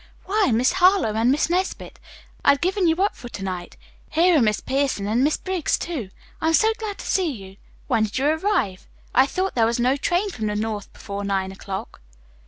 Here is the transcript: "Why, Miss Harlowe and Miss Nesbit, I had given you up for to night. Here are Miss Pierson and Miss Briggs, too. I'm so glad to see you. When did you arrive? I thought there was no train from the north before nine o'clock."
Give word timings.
"Why, 0.25 0.49
Miss 0.51 0.71
Harlowe 0.71 1.13
and 1.13 1.31
Miss 1.31 1.47
Nesbit, 1.47 1.99
I 2.43 2.53
had 2.53 2.61
given 2.61 2.87
you 2.87 2.95
up 3.03 3.15
for 3.15 3.29
to 3.29 3.43
night. 3.43 3.77
Here 4.09 4.35
are 4.35 4.41
Miss 4.41 4.59
Pierson 4.59 5.05
and 5.05 5.23
Miss 5.23 5.37
Briggs, 5.37 5.77
too. 5.77 6.09
I'm 6.41 6.55
so 6.55 6.73
glad 6.79 6.97
to 6.97 7.05
see 7.05 7.29
you. 7.29 7.57
When 7.85 8.05
did 8.05 8.17
you 8.17 8.25
arrive? 8.25 8.87
I 9.13 9.27
thought 9.27 9.53
there 9.53 9.67
was 9.67 9.79
no 9.79 9.95
train 9.95 10.31
from 10.31 10.47
the 10.47 10.55
north 10.55 10.91
before 10.91 11.23
nine 11.23 11.51
o'clock." 11.51 12.01